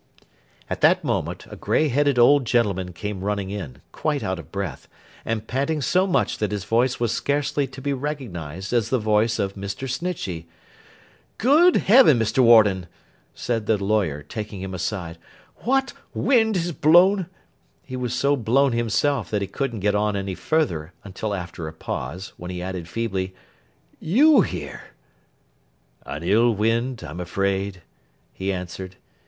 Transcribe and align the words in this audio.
At 0.67 0.81
that 0.81 1.03
moment, 1.03 1.45
a 1.51 1.55
grey 1.55 1.87
headed 1.89 2.17
old 2.17 2.43
gentleman 2.45 2.91
came 2.91 3.23
running 3.23 3.51
in: 3.51 3.81
quite 3.91 4.23
out 4.23 4.39
of 4.39 4.51
breath, 4.51 4.87
and 5.23 5.45
panting 5.45 5.79
so 5.79 6.07
much 6.07 6.39
that 6.39 6.51
his 6.51 6.63
voice 6.65 6.99
was 6.99 7.11
scarcely 7.11 7.67
to 7.67 7.79
be 7.83 7.93
recognised 7.93 8.73
as 8.73 8.89
the 8.89 8.97
voice 8.97 9.37
of 9.37 9.53
Mr. 9.53 9.87
Snitchey. 9.87 10.47
'Good 11.37 11.75
Heaven, 11.75 12.17
Mr. 12.17 12.39
Warden!' 12.39 12.87
said 13.35 13.67
the 13.67 13.77
lawyer, 13.77 14.23
taking 14.23 14.59
him 14.59 14.73
aside, 14.73 15.19
'what 15.57 15.93
wind 16.15 16.55
has 16.55 16.71
blown—' 16.71 17.27
He 17.83 17.95
was 17.95 18.15
so 18.15 18.35
blown 18.35 18.71
himself, 18.71 19.29
that 19.29 19.43
he 19.43 19.47
couldn't 19.47 19.81
get 19.81 19.93
on 19.93 20.15
any 20.15 20.33
further 20.33 20.93
until 21.03 21.31
after 21.35 21.67
a 21.67 21.73
pause, 21.73 22.33
when 22.37 22.49
he 22.49 22.59
added, 22.59 22.89
feebly, 22.89 23.35
'you 23.99 24.41
here?' 24.41 24.95
'An 26.07 26.23
ill 26.23 26.55
wind, 26.55 27.03
I 27.05 27.11
am 27.11 27.19
afraid,' 27.19 27.83
he 28.33 28.51
answered. 28.51 28.95